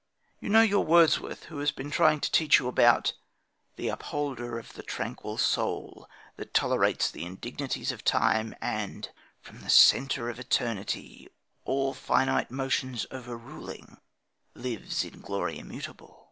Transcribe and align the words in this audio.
You 0.39 0.49
know 0.49 0.61
your 0.63 0.83
Wordsworth, 0.83 1.43
who 1.43 1.59
has 1.59 1.69
been 1.71 1.91
trying 1.91 2.21
to 2.21 2.31
teach 2.31 2.57
you 2.57 2.67
about: 2.67 3.13
The 3.75 3.89
Upholder 3.89 4.57
of 4.57 4.73
the 4.73 4.81
tranquil 4.81 5.37
soul 5.37 6.09
That 6.37 6.55
tolerates 6.55 7.11
the 7.11 7.23
indignities 7.23 7.91
of 7.91 8.03
Time 8.03 8.55
And, 8.61 9.11
from 9.43 9.59
the 9.61 9.69
centre 9.69 10.27
of 10.27 10.39
Eternity 10.39 11.29
All 11.65 11.93
finite 11.93 12.49
motions 12.49 13.05
over 13.11 13.37
ruling, 13.37 13.97
lives 14.55 15.03
In 15.03 15.21
glory 15.21 15.59
immutable. 15.59 16.19